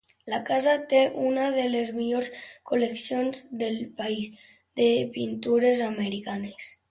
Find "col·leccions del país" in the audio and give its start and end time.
2.71-4.33